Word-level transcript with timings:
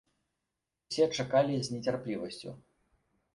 Усе 0.91 1.05
чакалі 1.17 1.59
з 1.67 1.75
нецярплівасцю. 1.75 2.57